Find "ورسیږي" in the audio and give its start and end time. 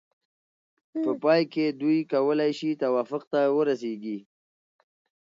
3.57-4.17